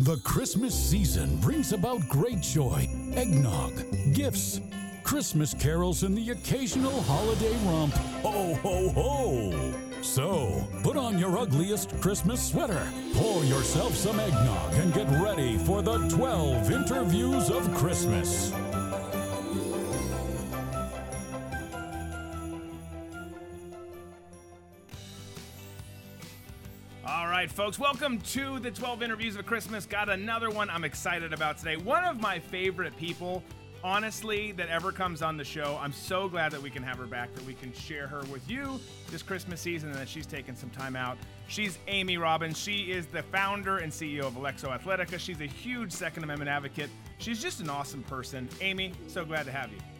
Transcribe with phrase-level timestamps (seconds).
[0.00, 3.72] The Christmas season brings about great joy, eggnog,
[4.12, 4.60] gifts,
[5.04, 7.94] Christmas carols, and the occasional holiday romp.
[8.24, 9.74] Ho, ho, ho!
[10.02, 15.80] So, put on your ugliest Christmas sweater, pour yourself some eggnog, and get ready for
[15.80, 18.52] the 12 interviews of Christmas.
[27.44, 29.84] Right, folks, welcome to the 12 interviews of Christmas.
[29.84, 31.76] Got another one I'm excited about today.
[31.76, 33.42] One of my favorite people,
[33.82, 35.78] honestly, that ever comes on the show.
[35.78, 38.48] I'm so glad that we can have her back, that we can share her with
[38.48, 41.18] you this Christmas season, and that she's taken some time out.
[41.46, 42.58] She's Amy Robbins.
[42.58, 45.18] She is the founder and CEO of Alexo Athletica.
[45.18, 46.88] She's a huge Second Amendment advocate.
[47.18, 48.48] She's just an awesome person.
[48.62, 49.93] Amy, so glad to have you.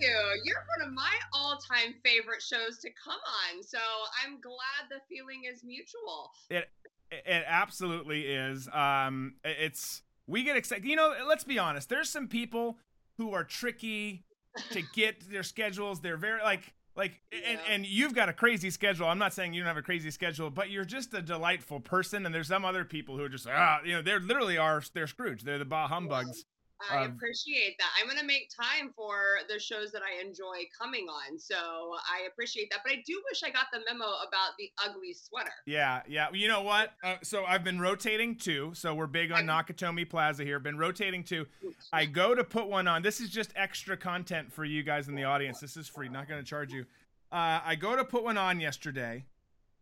[0.00, 0.40] You.
[0.44, 3.18] You're one of my all-time favorite shows to come
[3.54, 3.62] on.
[3.62, 3.78] So
[4.24, 6.30] I'm glad the feeling is mutual.
[6.50, 6.68] It
[7.10, 8.68] it absolutely is.
[8.72, 10.84] Um, it's we get excited.
[10.84, 11.88] You know, let's be honest.
[11.88, 12.78] There's some people
[13.18, 14.24] who are tricky
[14.70, 16.00] to get their schedules.
[16.00, 17.72] They're very like like and, Yeah.
[17.74, 19.06] and you've got a crazy schedule.
[19.06, 22.26] I'm not saying you don't have a crazy schedule, but you're just a delightful person.
[22.26, 25.06] And there's some other people who are just ah, you know, they're literally are they're
[25.06, 25.42] Scrooge.
[25.42, 26.44] They're the bah humbugs.
[26.90, 27.90] I Um, appreciate that.
[27.98, 31.38] I'm going to make time for the shows that I enjoy coming on.
[31.38, 32.80] So I appreciate that.
[32.84, 35.50] But I do wish I got the memo about the ugly sweater.
[35.66, 36.28] Yeah, yeah.
[36.32, 36.92] You know what?
[37.02, 38.72] Uh, so I've been rotating too.
[38.74, 40.58] So we're big on Nakatomi Plaza here.
[40.58, 41.46] Been rotating too.
[41.92, 43.02] I go to put one on.
[43.02, 45.60] This is just extra content for you guys in the audience.
[45.60, 46.08] This is free.
[46.08, 46.86] Not going to charge you.
[47.32, 49.24] Uh, I go to put one on yesterday,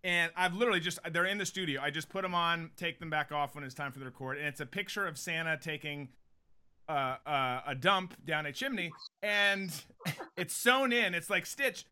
[0.05, 1.80] and I've literally just they're in the studio.
[1.80, 4.36] I just put them on, take them back off when it's time for the record,
[4.36, 6.10] and it's a picture of Santa taking
[6.89, 9.70] uh, uh, a dump down a chimney, and
[10.36, 11.14] it's sewn in.
[11.14, 11.84] It's like stitch.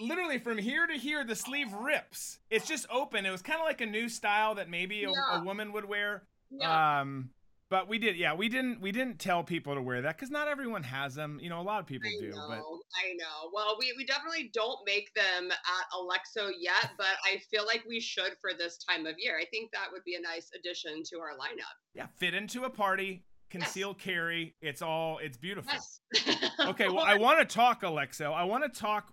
[0.00, 2.38] Literally from here to here, the sleeve rips.
[2.50, 3.26] It's just open.
[3.26, 5.40] It was kind of like a new style that maybe a, Yeah.
[5.40, 6.22] a woman would wear.
[6.50, 7.00] Yeah.
[7.00, 7.30] Um,
[7.68, 10.48] but we did, yeah, we didn't, we didn't tell people to wear that because not
[10.48, 11.38] everyone has them.
[11.42, 13.50] You know, a lot of people I do, know, but I know.
[13.52, 18.00] Well, we, we definitely don't make them at Alexo yet, but I feel like we
[18.00, 19.36] should for this time of year.
[19.38, 21.74] I think that would be a nice addition to our lineup.
[21.94, 23.24] yeah, fit into a party,
[23.54, 24.54] conceal carry.
[24.60, 25.72] It's all, it's beautiful.
[25.72, 26.50] Yes.
[26.60, 28.32] okay, well, I want to talk, Alexo.
[28.32, 29.12] I want to talk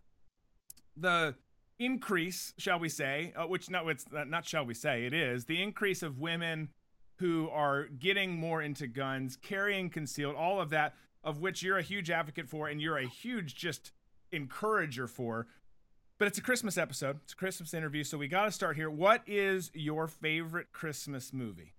[0.97, 1.35] the
[1.77, 5.45] increase, shall we say, uh, which no, it's not, not shall we say, it is
[5.45, 6.69] the increase of women
[7.17, 11.83] who are getting more into guns, carrying concealed, all of that, of which you're a
[11.83, 13.91] huge advocate for, and you're a huge just
[14.31, 15.45] encourager for.
[16.17, 17.19] But it's a Christmas episode.
[17.23, 18.89] It's a Christmas interview, so we got to start here.
[18.89, 21.73] What is your favorite Christmas movie?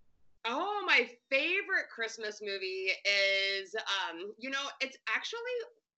[0.92, 5.40] Oh, my favorite Christmas movie is, um, you know, it's actually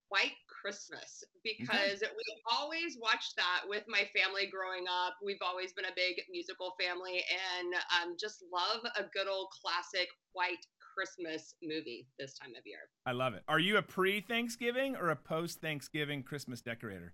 [0.09, 5.15] White Christmas because we always watched that with my family growing up.
[5.23, 7.23] We've always been a big musical family
[7.59, 12.79] and um, just love a good old classic White Christmas movie this time of year.
[13.05, 13.43] I love it.
[13.47, 17.13] Are you a pre Thanksgiving or a post Thanksgiving Christmas decorator?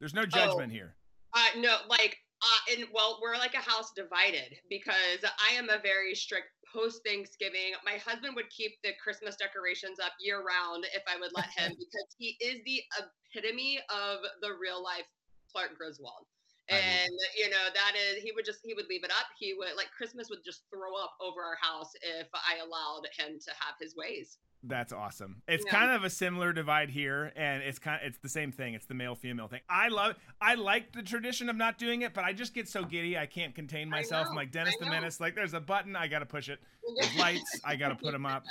[0.00, 0.96] There's no judgment here.
[1.34, 5.78] Uh, no, like, uh, and well, we're like a house divided because I am a
[5.78, 7.72] very strict post Thanksgiving.
[7.84, 11.72] My husband would keep the Christmas decorations up year round if I would let him
[11.78, 15.06] because he is the epitome of the real life
[15.52, 16.26] Clark Griswold.
[16.70, 19.26] I mean- And you know that is he would just he would leave it up.
[19.38, 23.38] He would like Christmas would just throw up over our house if I allowed him
[23.40, 24.38] to have his ways.
[24.64, 25.42] That's awesome.
[25.48, 25.72] It's Yeah.
[25.72, 28.74] kind of a similar divide here, and it's kind of, it's the same thing.
[28.74, 29.60] It's the male female thing.
[29.68, 32.84] I love I like the tradition of not doing it, but I just get so
[32.84, 34.28] giddy I can't contain myself.
[34.30, 34.86] I'm like Dennis the.
[34.86, 35.18] Menace.
[35.18, 36.60] Like there's a button, I gotta push it.
[37.00, 38.44] There's lights, I gotta put them up.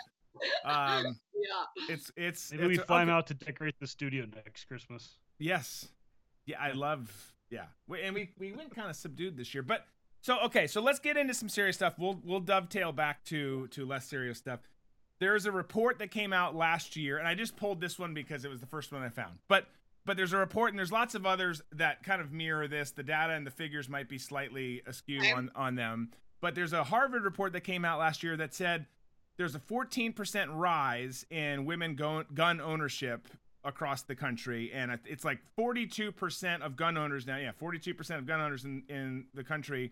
[0.66, 1.66] Um, yeah.
[1.90, 3.16] it's it's Maybe we it's- fly 'em okay.
[3.18, 5.16] out to decorate the studio next Christmas.
[5.40, 5.88] Yes.
[6.46, 7.34] Yeah, I love.
[7.52, 9.86] Yeah, we, and we we went kind of subdued this year, but
[10.22, 10.68] so okay.
[10.68, 11.96] So let's get into some serious stuff.
[12.00, 14.62] We'll we'll dovetail back to to less serious stuff.
[15.20, 18.44] There's a report that came out last year, and I just pulled this one because
[18.44, 19.38] it was the first one I found.
[19.48, 19.68] But
[20.06, 22.92] but there's a report, and there's lots of others that kind of mirror this.
[22.92, 26.12] The data and the figures might be slightly askew on on them.
[26.40, 28.88] But there's a Harvard report that came out last year that said
[29.38, 33.28] there's a 14% rise in women go- gun ownership
[33.64, 38.42] across the country and it's like 42% of gun owners now yeah 42% of gun
[38.42, 39.92] owners in, in the country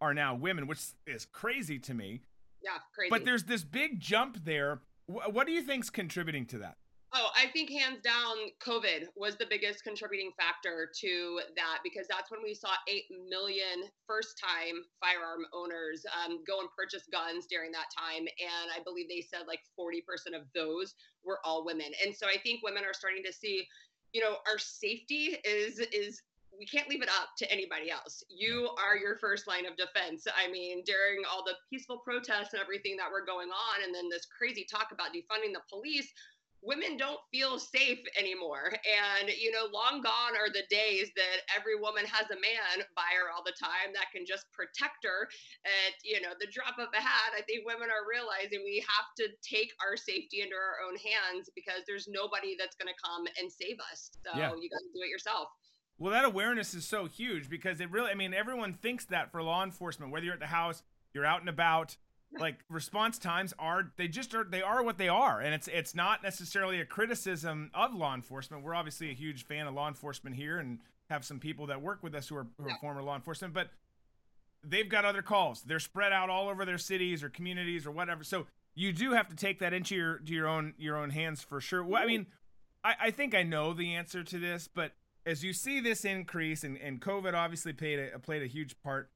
[0.00, 2.22] are now women which is crazy to me.
[2.62, 3.10] Yeah, crazy.
[3.10, 4.80] but there's this big jump there.
[5.06, 6.76] Wh- what do you think's contributing to that
[7.14, 12.30] Oh, I think hands down, COVID was the biggest contributing factor to that because that's
[12.30, 17.72] when we saw 8 million first time firearm owners um, go and purchase guns during
[17.72, 18.28] that time.
[18.28, 21.88] And I believe they said like 40% of those were all women.
[22.04, 23.66] And so I think women are starting to see,
[24.12, 26.20] you know, our safety is, is
[26.58, 28.22] we can't leave it up to anybody else.
[28.28, 30.26] You are your first line of defense.
[30.28, 34.10] I mean, during all the peaceful protests and everything that were going on, and then
[34.10, 36.12] this crazy talk about defunding the police,
[36.62, 38.74] women don't feel safe anymore.
[38.82, 43.14] And, you know, long gone are the days that every woman has a man by
[43.14, 45.30] her all the time that can just protect her
[45.64, 47.30] at, you know, the drop of a hat.
[47.36, 51.50] I think women are realizing we have to take our safety into our own hands
[51.54, 54.10] because there's nobody that's going to come and save us.
[54.26, 54.50] So yeah.
[54.50, 55.48] you got to do it yourself.
[55.98, 59.42] Well, that awareness is so huge because it really, I mean, everyone thinks that for
[59.42, 60.82] law enforcement, whether you're at the house,
[61.12, 61.96] you're out and about,
[62.38, 65.40] like response times are they just are they are what they are.
[65.40, 68.62] And it's it's not necessarily a criticism of law enforcement.
[68.62, 70.78] We're obviously a huge fan of law enforcement here and
[71.10, 73.70] have some people that work with us who are, who are former law enforcement but
[74.62, 75.62] they've got other calls.
[75.62, 78.24] They're spread out all over their cities or communities or whatever.
[78.24, 81.42] So you do have to take that into your to your own your own hands
[81.42, 81.82] for sure.
[81.82, 82.26] Well, i mean
[82.84, 84.92] I, I think i know the answer to this but
[85.26, 89.10] as you see this increase and, and covid obviously played a, played a huge part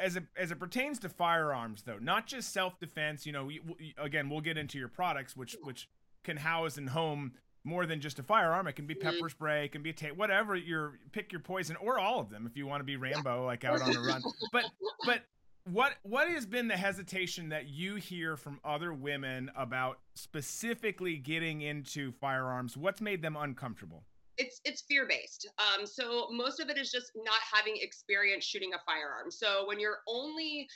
[0.00, 3.94] as it as it pertains to firearms though not just self-defense you know we, we,
[3.98, 5.88] again we'll get into your products which which
[6.24, 7.32] can house and home
[7.64, 8.66] more than just a firearm.
[8.66, 9.28] It can be pepper mm-hmm.
[9.28, 12.56] spray it can be tape whatever your pick your poison or all of them if
[12.56, 14.22] you want to be rambo like out on the run.
[14.52, 14.64] But
[15.04, 15.22] but
[15.64, 21.60] what what has been the hesitation that you hear from other women about specifically getting
[21.60, 22.76] into firearms?
[22.76, 24.04] What's made them uncomfortable
[24.38, 25.48] it's it's fear based.
[25.58, 29.30] Um, so most of it is just not having experience shooting a firearm.
[29.30, 30.68] So when your only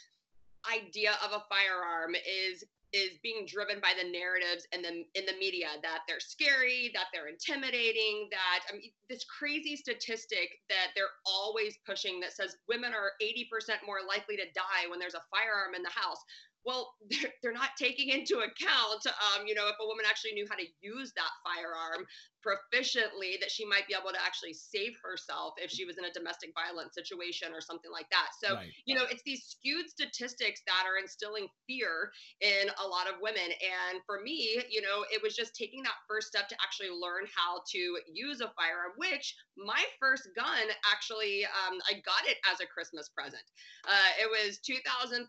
[0.71, 5.39] idea of a firearm is is being driven by the narratives and the in the
[5.39, 11.17] media that they're scary, that they're intimidating, that I mean this crazy statistic that they're
[11.25, 15.75] always pushing that says women are 80% more likely to die when there's a firearm
[15.75, 16.21] in the house
[16.65, 20.47] well they're, they're not taking into account um, you know if a woman actually knew
[20.49, 22.07] how to use that firearm
[22.43, 26.13] proficiently that she might be able to actually save herself if she was in a
[26.13, 28.71] domestic violence situation or something like that so right.
[28.85, 32.11] you know it's these skewed statistics that are instilling fear
[32.41, 35.97] in a lot of women and for me you know it was just taking that
[36.09, 41.45] first step to actually learn how to use a firearm which my first gun actually
[41.47, 43.45] um, i got it as a christmas present
[43.83, 45.27] uh, it was 2013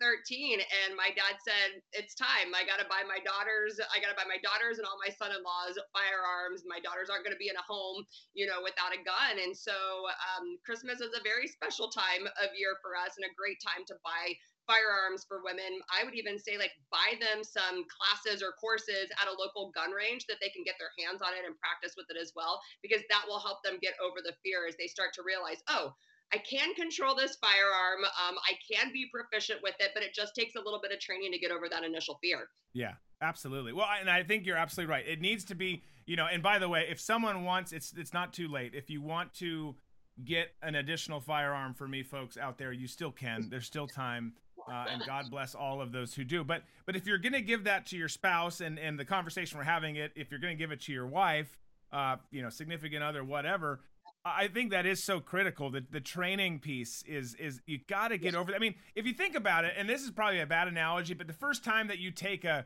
[0.62, 2.54] and my dad said, It's time.
[2.54, 5.10] I got to buy my daughters, I got to buy my daughters and all my
[5.10, 6.62] son in laws firearms.
[6.70, 9.44] My daughters aren't going to be in a home, you know, without a gun.
[9.44, 13.36] And so um, Christmas is a very special time of year for us and a
[13.36, 14.32] great time to buy
[14.64, 15.84] firearms for women.
[15.92, 19.92] I would even say, like, buy them some classes or courses at a local gun
[19.92, 22.64] range that they can get their hands on it and practice with it as well,
[22.80, 25.92] because that will help them get over the fear as they start to realize, oh,
[26.32, 28.08] I can control this firearm.
[28.08, 31.00] Um, I can be proficient with it, but it just takes a little bit of
[31.04, 32.48] training to get over that initial fear.
[32.74, 33.74] Yeah, absolutely.
[33.74, 35.06] Well, and I think you're absolutely right.
[35.06, 36.28] It needs to be, you know.
[36.32, 38.74] And by the way, if someone wants, it's it's not too late.
[38.74, 39.76] If you want to
[40.24, 43.48] get an additional firearm for me, folks out there, you still can.
[43.50, 44.34] There's still time.
[44.72, 46.44] Uh, and God bless all of those who do.
[46.44, 49.58] But but if you're going to give that to your spouse, and and the conversation
[49.58, 51.58] we're having it, if you're going to give it to your wife,
[51.92, 53.82] uh, you know, significant other, whatever,
[54.26, 55.70] I think that is so critical.
[55.70, 58.52] The the training piece is is you got to get over.
[58.52, 58.58] That.
[58.58, 61.28] I mean, if you think about it, and this is probably a bad analogy, but
[61.28, 62.66] the first time that you take a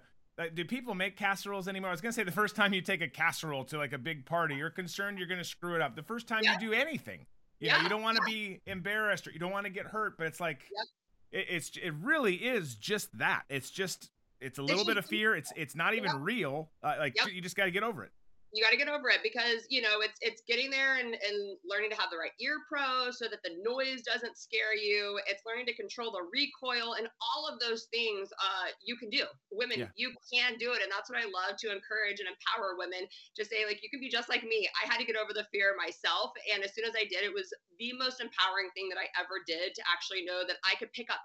[0.54, 1.90] do people make casseroles anymore?
[1.90, 4.26] I was gonna say the first time you take a casserole to like a big
[4.26, 5.96] party, you're concerned you're gonna screw it up.
[5.96, 6.54] The first time yeah.
[6.54, 7.26] you do anything,
[7.60, 7.78] you yeah.
[7.78, 10.18] know, you don't want to be embarrassed or you don't want to get hurt.
[10.18, 11.40] But it's like yeah.
[11.40, 13.44] it, it's it really is just that.
[13.50, 15.36] It's just it's a little bit of fear.
[15.36, 16.70] It's it's not even real.
[16.84, 18.12] Uh, like you just got to get over it
[18.58, 21.38] you got to get over it because you know it's it's getting there and, and
[21.62, 25.22] learning to have the right ear pro so that the noise doesn't scare you.
[25.30, 29.30] It's learning to control the recoil and all of those things uh, you can do.
[29.54, 29.94] Women yeah.
[29.94, 33.06] you can do it and that's what i love to encourage and empower women
[33.38, 34.66] to say like you can be just like me.
[34.74, 37.34] I had to get over the fear myself and as soon as i did it
[37.34, 40.92] was the most empowering thing that i ever did to actually know that i could
[40.94, 41.22] pick up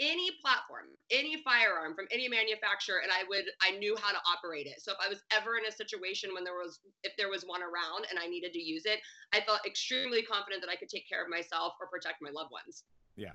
[0.00, 4.66] any platform, any firearm from any manufacturer, and I would I knew how to operate
[4.66, 4.82] it.
[4.82, 7.62] So if I was ever in a situation when there was if there was one
[7.62, 9.00] around and I needed to use it,
[9.32, 12.50] I felt extremely confident that I could take care of myself or protect my loved
[12.50, 12.84] ones.
[13.16, 13.32] Yeah,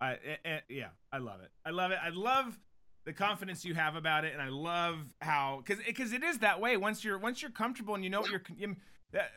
[0.00, 1.50] I, I yeah I love it.
[1.64, 1.98] I love it.
[2.02, 2.58] I love
[3.04, 6.60] the confidence you have about it, and I love how because because it is that
[6.60, 6.76] way.
[6.76, 8.42] Once you're once you're comfortable and you know what you're
[9.12, 9.30] that,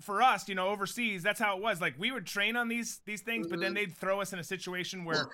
[0.00, 1.80] for us, you know, overseas, that's how it was.
[1.80, 3.86] Like we would train on these these things, but then mm-hmm.
[3.86, 5.28] they'd throw us in a situation where,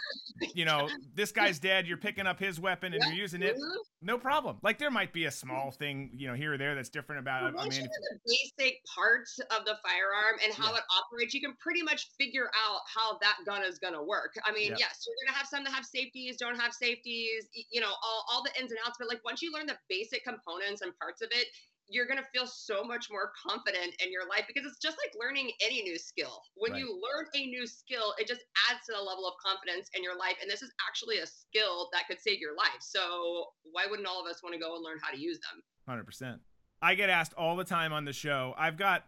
[0.55, 1.87] you know, this guy's dead.
[1.87, 3.55] You're picking up his weapon and you're using it.
[3.55, 3.76] Mm-hmm.
[4.02, 4.59] No problem.
[4.62, 7.45] Like there might be a small thing, you know, here or there that's different about
[7.45, 7.55] it.
[7.59, 10.78] I mean, the basic parts of the firearm and how yeah.
[10.78, 14.35] it operates, you can pretty much figure out how that gun is going to work.
[14.45, 14.87] I mean, yeah.
[14.90, 18.25] yes, you're going to have some that have safeties, don't have safeties, you know, all
[18.31, 18.97] all the ins and outs.
[18.99, 21.47] But like once you learn the basic components and parts of it,
[21.88, 25.14] you're going to feel so much more confident in your life because it's just like
[25.21, 26.43] learning any new skill.
[26.55, 26.81] When Right.
[26.81, 30.16] you learn a new skill, it just adds to the level of confidence in your
[30.16, 30.35] life.
[30.43, 32.81] And this is actually a skill that could save your life.
[32.81, 35.62] So why wouldn't all of us want to go and learn how to use them?
[35.88, 36.40] Hundred percent.
[36.83, 38.55] I get asked all the time on the show.
[38.59, 39.05] I've got,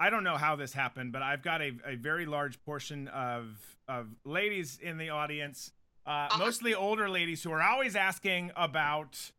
[0.00, 3.76] I don't know how this happened, but I've got a, a very large portion of
[3.88, 5.72] of ladies in the audience,
[6.06, 6.38] uh, Uh-huh.
[6.38, 9.32] mostly older ladies, who are always asking about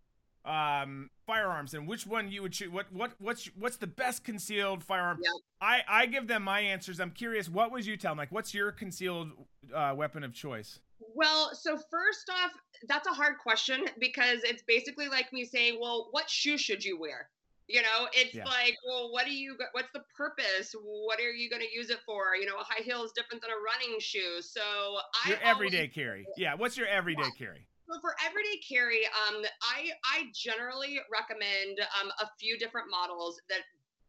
[0.45, 2.71] um, firearms and which one you would shoot.
[2.71, 5.19] What what what's what's the best concealed firearm?
[5.23, 5.29] Yeah.
[5.61, 6.99] I I give them my answers.
[6.99, 7.49] I'm curious.
[7.49, 8.17] What would you tell them?
[8.17, 9.29] Like, what's your concealed
[9.73, 10.79] uh, weapon of choice?
[11.15, 12.51] Well, so first off,
[12.87, 16.99] that's a hard question because it's basically like me saying, well, what shoe should you
[16.99, 17.29] wear?
[17.67, 18.45] You know, it's Yeah.
[18.45, 20.75] like, well, what do you, what's the purpose?
[20.81, 22.35] What are you going to use it for?
[22.35, 24.41] You know, a high heel is different than a running shoe.
[24.41, 26.25] So I Your always- everyday carry.
[26.37, 26.55] Yeah.
[26.55, 27.67] What's your everyday carry?
[27.89, 33.59] So for everyday carry, um, I I generally recommend um, a few different models that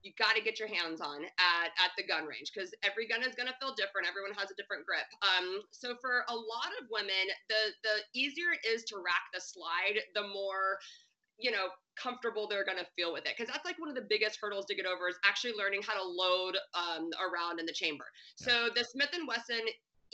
[0.04, 3.24] you got to get your hands on at, at the gun range because every gun
[3.24, 4.06] is going to feel different.
[4.06, 5.08] Everyone has a different grip.
[5.24, 9.40] Um, so for a lot of women, the the easier it is to rack the
[9.40, 10.78] slide, the more
[11.38, 11.66] you know
[11.96, 14.66] comfortable they're going to feel with it because that's like one of the biggest hurdles
[14.66, 18.04] to get over is actually learning how to load um, around in the chamber
[18.36, 19.62] so the smith and wesson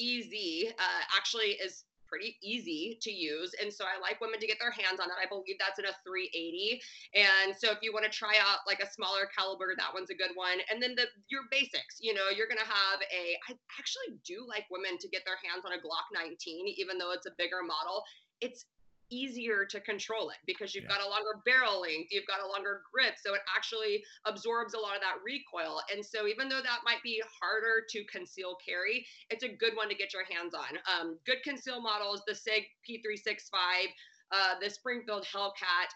[0.00, 0.32] ez
[0.78, 3.54] uh, actually is pretty easy to use.
[3.62, 5.16] And so i like women to get their hands on it.
[5.22, 6.82] I believe that's in a 380
[7.14, 10.18] and so if you want to try out like a smaller caliber that one's a
[10.18, 10.58] good one.
[10.66, 14.66] And then the your basics you know you're to have a i actually do like
[14.74, 16.34] women to get their hands on a glock 19
[16.74, 18.02] even though it's a bigger model.
[18.40, 18.66] It's
[19.10, 20.96] easier to control it because you've Yeah.
[20.96, 24.78] got a longer barrel length, you've got a longer grip, so it actually absorbs a
[24.78, 25.82] lot of that recoil.
[25.92, 29.88] And so even though that might be harder to conceal carry, it's a good one
[29.88, 30.78] to get your hands on.
[30.86, 33.92] Um, good conceal models, the SIG P365,
[34.32, 35.88] uh, the Springfield Hellcat.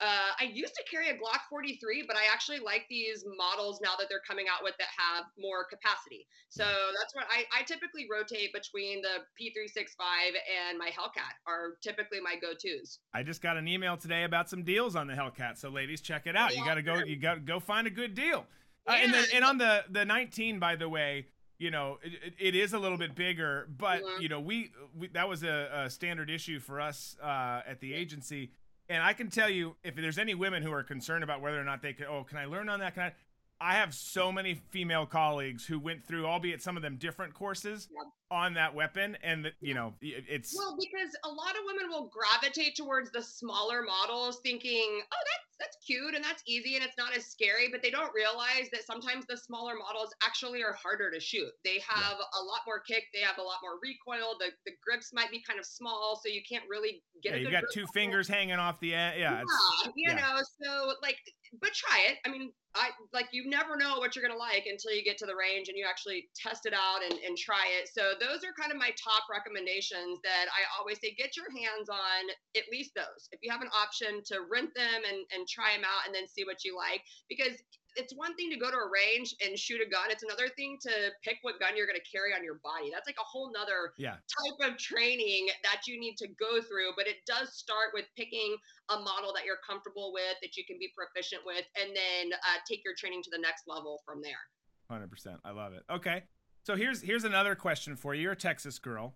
[0.00, 3.92] Uh, I used to carry a Glock 43, but I actually like these models now
[3.98, 6.26] that they're coming out with that have more capacity.
[6.50, 6.64] So
[6.98, 10.34] that's what I, I typically rotate between the P365
[10.68, 12.98] and my Hellcat are typically my go-tos.
[13.14, 15.56] I just got an email today about some deals on the Hellcat.
[15.56, 16.54] So ladies, check it out.
[16.54, 16.96] You got to go.
[16.98, 18.44] You got to go find a good deal.
[18.86, 19.20] Uh, and Yeah.
[19.22, 21.26] then and on the the 19, by the way,
[21.58, 24.20] you know it, it- is a little bit bigger, but Mhm.
[24.20, 27.94] you know we, we that was a, a standard issue for us uh, at the
[27.94, 28.52] agency.
[28.88, 31.64] And I can tell you, if there's any women who are concerned about whether or
[31.64, 32.94] not they can, oh, can I learn on that?
[32.94, 33.12] Can I?
[33.58, 37.88] I have so many female colleagues who went through, albeit some of them different courses,
[37.90, 38.02] Yeah.
[38.30, 42.74] On that weapon, and you know, it's Well, because a lot of women will gravitate
[42.76, 47.16] towards the smaller models, thinking, "Oh, that's that's cute and that's easy and it's not
[47.16, 51.20] as scary," but they don't realize that sometimes the smaller models actually are harder to
[51.20, 51.50] shoot.
[51.64, 54.36] They have a lot more kick, they have a lot more recoil.
[54.38, 57.34] The the grips might be kind of small, so you can't really get.
[57.34, 59.20] yeah, you got two on fingers hanging off the end.
[59.20, 60.14] Yeah, Yeah, you yeah.
[60.16, 61.18] know, so like,
[61.60, 62.18] but try it.
[62.26, 65.26] I mean, I like you never know what you're gonna like until you get to
[65.26, 67.88] the range and you actually test it out and, and try it.
[67.92, 71.88] So those are kind of my top recommendations that I always say get your hands
[71.88, 72.22] on
[72.56, 73.28] at least those.
[73.32, 76.28] If you have an option to rent them and, and try them out and then
[76.28, 77.56] see what you like, because
[77.96, 80.12] it's one thing to go to a range and shoot a gun.
[80.12, 80.92] It's another thing to
[81.24, 82.92] pick what gun you're going to carry on your body.
[82.92, 84.20] That's like a whole nother yeah.
[84.28, 88.56] type of training that you need to go through, but it does start with picking
[88.92, 92.60] a model that you're comfortable with, that you can be proficient with, and then uh,
[92.68, 94.44] take your training to the next level from there.
[94.92, 95.40] Hundred percent.
[95.44, 95.82] I love it.
[95.90, 96.22] Okay,
[96.66, 98.22] so here's here's another question for you.
[98.22, 99.14] You're a Texas girl.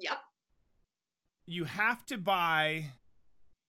[0.00, 0.18] Yep.
[1.46, 2.86] You have to buy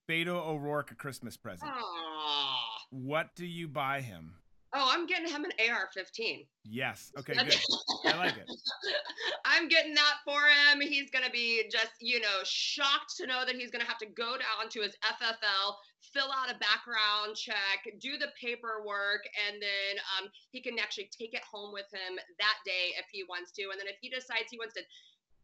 [0.10, 1.70] Beto O'Rourke a Christmas present.
[1.70, 2.56] Aww.
[2.90, 4.34] What do you buy him?
[4.74, 6.48] Oh, I'm getting him an AR-15.
[6.64, 7.12] Yes.
[7.20, 7.34] Okay.
[7.34, 7.60] Good.
[8.06, 8.50] I like it.
[9.46, 10.82] I'm getting that for him.
[10.82, 13.98] He's going to be just, you know, shocked to know that he's going to have
[13.98, 19.62] to go down to his FFL, fill out a background check, do the paperwork, and
[19.62, 23.52] then um, he can actually take it home with him that day if he wants
[23.54, 23.64] to.
[23.72, 24.82] And then if he decides he wants to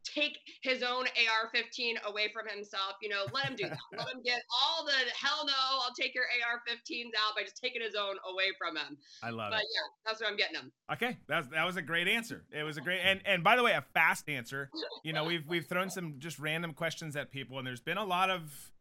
[0.03, 3.77] take his own AR-15 away from himself, you know, let him do that.
[3.97, 7.81] let him get all the hell no, I'll take your AR-15s out by just taking
[7.81, 8.97] his own away from him.
[9.21, 9.67] I love But it.
[9.73, 10.71] yeah, that's what I'm getting him.
[10.93, 12.45] Okay, that's that was a great answer.
[12.51, 14.69] It was a great and and by the way, a fast answer.
[15.03, 18.05] You know, we've we've thrown some just random questions at people, and there's been a
[18.05, 18.71] lot of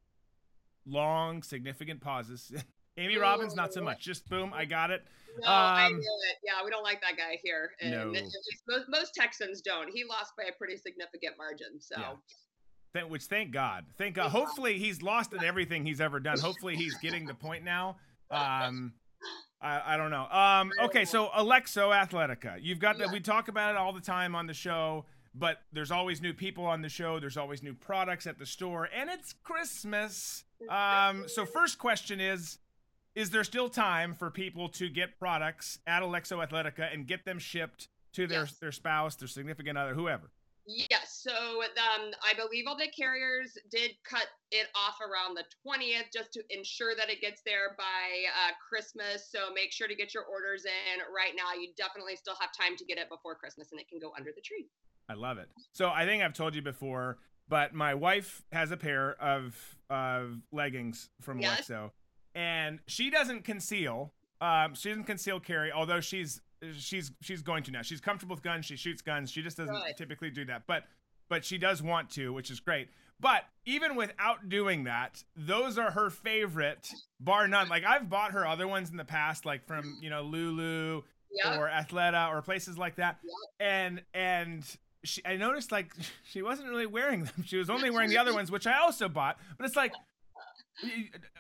[0.87, 2.53] long, significant pauses.
[2.99, 4.01] Amy Robbins, not so much.
[4.01, 5.03] Just boom, I got it.
[5.43, 5.99] No, I Um, knew
[6.31, 6.37] it.
[6.43, 7.73] Yeah, we don't like that guy here.
[7.81, 8.07] And No.
[8.13, 9.91] most, most Texans don't.
[9.93, 11.79] He lost by a pretty significant margin.
[11.81, 12.15] So Yeah.
[12.95, 14.31] Th- which thank God, thank God.
[14.31, 16.39] Hopefully, he's lost in everything he's ever done.
[16.39, 17.99] Hopefully, he's getting the point now.
[18.31, 18.95] Um,
[19.61, 20.27] I, I don't know.
[20.31, 23.11] Um, okay, so Alexo Athletica, you've got that.
[23.13, 25.05] We talk about it all the time on the show,
[25.39, 27.21] but there's always new people on the show.
[27.21, 30.45] There's always new products at the store, and it's Christmas.
[30.71, 32.59] Um, so first question is,
[33.15, 37.39] is there still time for people to get products at Alexo Athletica and get them
[37.39, 38.59] shipped to their Yes.
[38.59, 40.31] their spouse, their significant other, whoever?
[40.69, 46.11] Yes, so um, I believe all the carriers did cut it off around the 20th
[46.13, 49.31] just to ensure that it gets there by uh, Christmas.
[49.31, 51.55] So make sure to get your orders in right now.
[51.55, 54.33] You definitely still have time to get it before Christmas and it can go under
[54.35, 54.67] the tree.
[55.09, 55.49] I love it.
[55.73, 59.55] So I think I've told you before, but my wife has a pair of
[59.89, 61.69] of leggings from Yes.
[61.69, 61.91] Alexo,
[62.35, 64.13] and she doesn't conceal.
[64.41, 66.41] Um, she doesn't conceal carry, although she's
[66.77, 67.83] she's she's going to now.
[67.83, 68.67] She's comfortable with guns.
[68.67, 69.31] She shoots guns.
[69.31, 69.97] She just doesn't Good.
[69.97, 70.85] typically do that, but
[71.29, 72.89] but she does want to, which is great.
[73.19, 76.87] But even without doing that, those are her favorite,
[77.19, 77.69] bar none.
[77.69, 81.59] Like I've bought her other ones in the past, like from you know Lulu Yeah.
[81.59, 83.19] or Athleta or places like that.
[83.23, 83.69] Yep.
[83.69, 85.93] And and she, I noticed like
[86.25, 87.45] she wasn't really wearing them.
[87.45, 89.39] She was only wearing the other ones, which I also bought.
[89.57, 89.93] But it's like,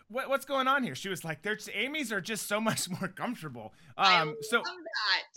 [0.08, 0.94] what, what's going on here?
[0.94, 4.62] She was like, "There's Amy's are just so much more comfortable." Um, so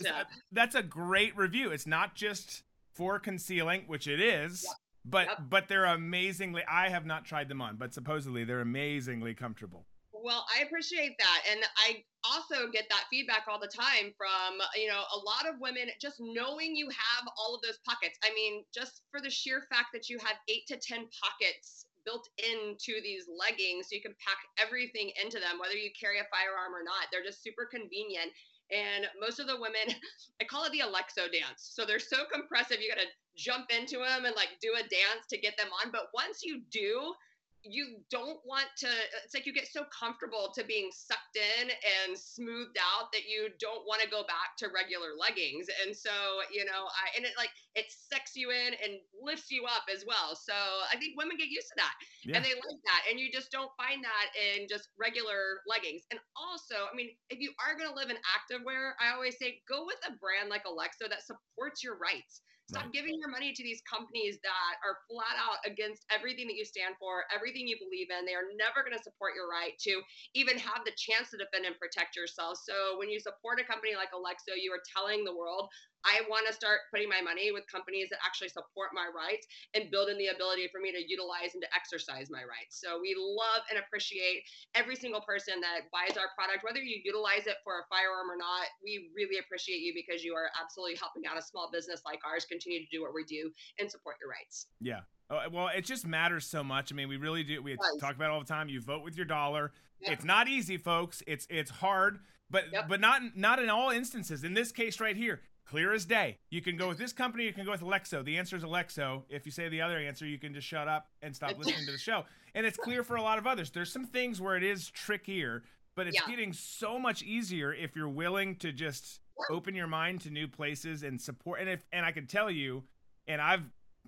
[0.00, 0.14] that.
[0.14, 1.70] uh, that's a great review.
[1.70, 2.62] It's not just
[2.94, 4.64] for concealing, which it is.
[4.64, 4.74] Yep.
[5.04, 5.38] But Yep.
[5.48, 6.62] but they're amazingly.
[6.70, 9.86] I have not tried them on, but supposedly they're amazingly comfortable.
[10.22, 11.40] Well, I appreciate that.
[11.50, 15.60] And I also get that feedback all the time from, you know, a lot of
[15.60, 18.18] women just knowing you have all of those pockets.
[18.24, 22.28] I mean, just for the sheer fact that you have eight to 10 pockets built
[22.36, 26.76] into these leggings, so you can pack everything into them, whether you carry a firearm
[26.76, 27.08] or not.
[27.12, 28.32] They're just super convenient.
[28.70, 29.88] And most of the women,
[30.40, 31.64] I call it the Alexo dance.
[31.72, 35.24] So they're so compressive, you got to jump into them and like do a dance
[35.30, 35.90] to get them on.
[35.90, 37.14] But once you do,
[37.64, 38.88] you don't want to
[39.24, 43.48] it's like you get so comfortable to being sucked in and smoothed out that you
[43.60, 45.66] don't want to go back to regular leggings.
[45.84, 46.10] And so
[46.52, 50.04] you know i and it like it sucks you in and lifts you up as
[50.06, 50.34] well.
[50.34, 50.54] So
[50.92, 52.36] i think women get used to that Yeah.
[52.36, 56.04] and they like that and you just don't find that in just regular leggings.
[56.10, 59.60] And also i mean if you are going to live in activewear i always say
[59.68, 62.40] go with a brand like Alexo that supports your rights
[62.70, 62.94] Stop Right.
[62.94, 66.94] giving your money to these companies that are flat out against everything that you stand
[67.02, 68.22] for, everything you believe in.
[68.24, 69.98] They are never going to support your right to
[70.38, 72.62] even have the chance to defend and protect yourself.
[72.62, 75.66] So when you support a company like Alexo, you are telling the world,
[76.04, 79.90] I want to start putting my money with companies that actually support my rights and
[79.90, 82.80] build in the ability for me to utilize and to exercise my rights.
[82.80, 87.46] So we love and appreciate every single person that buys our product, whether you utilize
[87.46, 88.68] it for a firearm or not.
[88.82, 92.44] We really appreciate you because you are absolutely helping out a small business like ours
[92.48, 94.66] continue to do what we do and support your rights.
[94.80, 95.04] Yeah.
[95.30, 96.92] Oh, uh, well, it just matters so much.
[96.92, 97.62] I mean, we really do.
[97.62, 98.68] We talk about it all the time.
[98.68, 99.72] You vote with your dollar.
[100.00, 100.12] Yep.
[100.12, 101.22] It's not easy, folks.
[101.26, 102.18] It's it's hard,
[102.50, 102.88] but Yep.
[102.88, 104.42] but not not in all instances.
[104.42, 106.36] In this case right here, clear as day.
[106.50, 107.44] You can go with this company.
[107.44, 108.24] You can go with Alexo.
[108.24, 109.22] The answer is Alexo.
[109.28, 111.92] If you say the other answer, you can just shut up and stop listening to
[111.92, 112.24] the show.
[112.54, 113.70] And it's clear for a lot of others.
[113.70, 115.62] There's some things where it is trickier,
[115.94, 116.28] but it's Yeah.
[116.28, 121.04] getting so much easier if you're willing to just open your mind to new places
[121.04, 121.60] and support.
[121.60, 122.82] And if and I can tell you,
[123.28, 123.64] and I've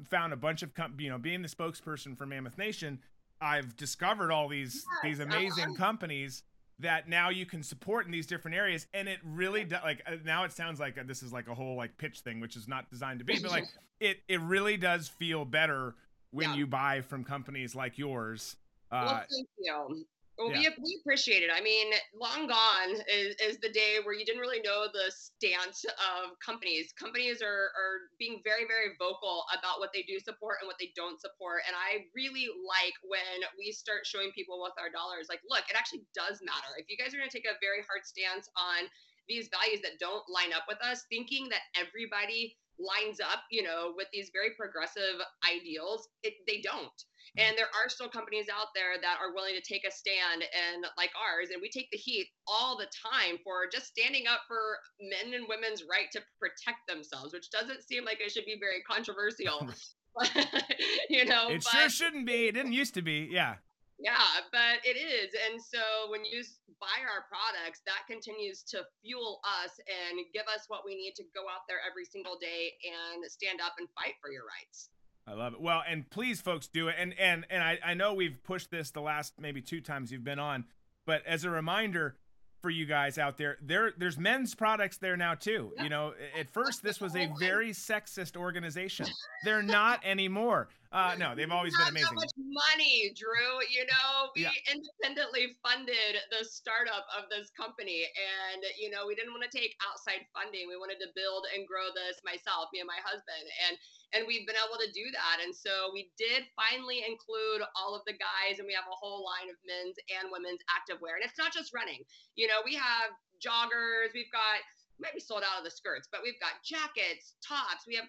[0.08, 3.00] found a bunch of com- you know being the spokesperson for Mammoth Nation,
[3.40, 5.74] I've discovered all these these amazing uh-huh.
[5.76, 6.42] companies
[6.78, 10.16] that now you can support in these different areas and it really does like uh,
[10.24, 12.66] now it sounds like uh, this is like a whole like pitch thing which is
[12.66, 13.64] not designed to be but like
[14.00, 15.94] it it really does feel better
[16.30, 16.56] when Yeah.
[16.56, 18.56] you buy from companies like yours
[18.90, 20.06] uh well, thank you.
[20.42, 20.74] Well, yeah.
[20.74, 21.50] we, we appreciate it.
[21.54, 25.86] I mean, long gone is, is the day where you didn't really know the stance
[25.86, 26.90] of companies.
[26.98, 30.90] Companies are, are being very, very vocal about what they do support and what they
[30.98, 31.62] don't support.
[31.70, 35.78] And I really like when we start showing people with our dollars, like, look, it
[35.78, 36.74] actually does matter.
[36.74, 38.90] If you guys are going to take a very hard stance on
[39.30, 43.92] these values that don't line up with us, thinking that everybody lines up, you know,
[43.96, 47.04] with these very progressive ideals, it, they don't.
[47.38, 50.84] And there are still companies out there that are willing to take a stand and
[50.98, 54.76] like ours, and we take the heat all the time for just standing up for
[55.00, 58.82] men and women's right to protect themselves, which doesn't seem like it should be very
[58.82, 59.66] controversial.
[61.08, 63.54] you know, it but sure shouldn't be it didn't used to be yeah
[64.02, 65.30] yeah, but it is.
[65.46, 66.42] And so when you
[66.80, 71.24] buy our products, that continues to fuel us and give us what we need to
[71.34, 74.90] go out there every single day and stand up and fight for your rights.
[75.26, 75.60] I love it.
[75.60, 76.96] Well, and please, folks, do it.
[76.98, 80.24] And and and I, I know we've pushed this the last maybe two times you've
[80.24, 80.64] been on,
[81.06, 82.16] but as a reminder
[82.62, 85.74] for you guys out there, there there's men's products there now too.
[85.82, 89.06] You know, at first this was a very sexist organization.
[89.44, 90.68] They're not anymore.
[90.92, 92.06] Uh, no, they've always been amazing.
[92.14, 93.58] that much money, Drew.
[93.66, 94.52] You know, we Yeah.
[94.70, 98.04] independently funded the startup of this company,
[98.52, 100.68] and you know, we didn't want to take outside funding.
[100.68, 103.74] We wanted to build and grow this myself, me and my husband, and
[104.12, 105.40] and we've been able to do that.
[105.40, 109.24] And so we did finally include all of the guys, and we have a whole
[109.24, 111.16] line of men's and women's activewear.
[111.16, 112.04] And it's not just running.
[112.36, 114.12] You know, we have joggers.
[114.12, 114.60] We've got
[115.00, 117.88] might be sold out of the skirts, but we've got jackets, tops.
[117.88, 118.06] We have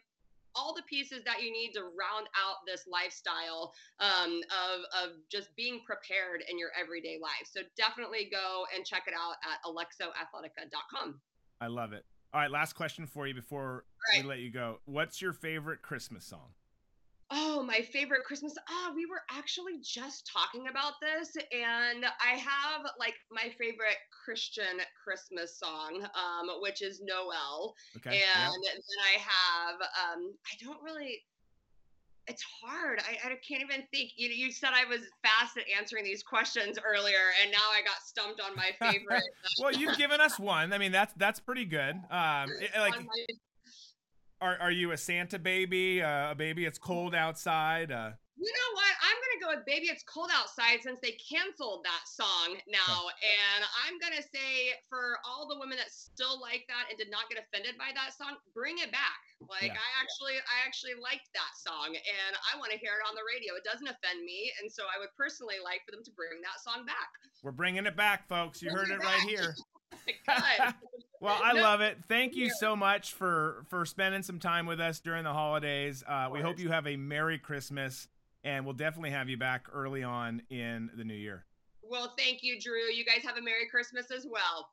[0.56, 5.50] all the pieces that you need to round out this lifestyle um, of, of just
[5.56, 7.50] being prepared in your everyday life.
[7.50, 11.20] So definitely go and check it out at alexoathletica.com.
[11.62, 12.06] I love it.
[12.34, 14.24] All right, last question for you before Right.
[14.24, 14.82] we let you go.
[14.86, 16.54] What's your favorite Christmas song?
[17.32, 18.54] Oh, my favorite Christmas.
[18.70, 24.82] Ah, we were actually just talking about this, and I have like my favorite Christian
[25.04, 27.74] Christmas song, um, which is Noel.
[27.98, 28.20] Okay.
[28.20, 28.46] yeah.
[28.46, 31.22] and then I have um I don't really
[32.28, 33.00] it's hard.
[33.00, 34.12] I, I can't even think.
[34.16, 37.98] You you said I was fast at answering these questions earlier, and now I got
[38.06, 39.24] stumped on my favorite.
[39.62, 40.74] Well, you've given us one.
[40.74, 41.96] I mean, that's that's pretty good.
[42.10, 42.94] Um, it- like,
[44.42, 46.02] are are you a Santa baby?
[46.02, 46.66] Uh, a baby?
[46.66, 47.92] It's cold outside.
[47.92, 48.94] Uh, you know what?
[49.06, 53.62] I'm gonna go with "Baby It's Cold Outside" since they canceled that song now, and
[53.86, 57.38] I'm gonna say for all the women that still like that and did not get
[57.38, 59.22] offended by that song, bring it back.
[59.46, 59.80] Like Yeah.
[59.80, 63.24] I actually, I actually liked that song, and I want to hear it on the
[63.28, 63.54] radio.
[63.56, 66.58] It doesn't offend me, and so I would personally like for them to bring that
[66.64, 67.10] song back.
[67.44, 68.62] we're bringing it back, folks.
[68.62, 69.28] You heard it it right back.
[69.28, 69.54] here.
[71.22, 71.98] Well, I No, love it.
[72.10, 76.04] Thank you so much for for spending some time with us during the holidays.
[76.06, 78.10] Uh, we hope you have a Merry Christmas,
[78.44, 81.46] and we'll definitely have you back early on in the new year.
[81.82, 82.92] Well, thank you, Drew.
[82.94, 84.70] You guys have a Merry Christmas as well.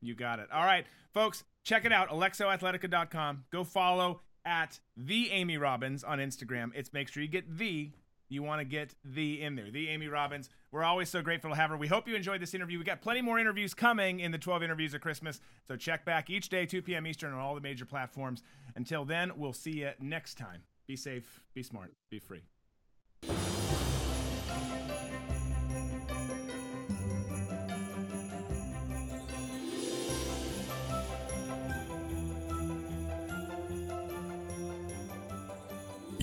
[0.00, 0.48] You got it.
[0.52, 2.08] All right, folks, check it out.
[2.10, 3.44] AlexoAthletica.com.
[3.50, 6.70] Go follow at the Amy Robbins on Instagram.
[6.74, 7.90] It's make sure you get the.
[8.30, 9.70] You want to get the in there.
[9.70, 10.50] The Amy Robbins.
[10.70, 11.78] We're always so grateful to have her.
[11.78, 12.78] We hope you enjoyed this interview.
[12.78, 15.40] We got plenty more interviews coming in the 12 interviews of Christmas.
[15.66, 17.06] So check back each day, 2 p.m.
[17.06, 18.42] Eastern, on all the major platforms.
[18.76, 20.62] Until then, we'll see you next time.
[20.86, 22.42] Be safe, be smart, be free.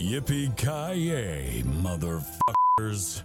[0.05, 3.23] Yippee ki yay, motherfuckers.